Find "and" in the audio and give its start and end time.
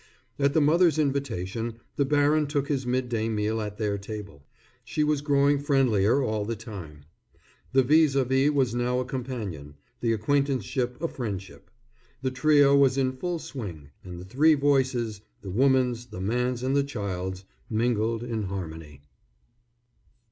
14.03-14.17, 16.63-16.75